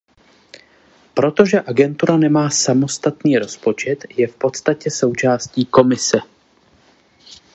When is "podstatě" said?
4.35-4.91